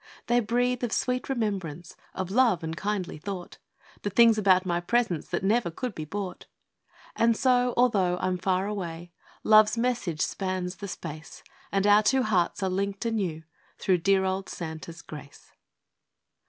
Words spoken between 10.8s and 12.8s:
space And our two hearts are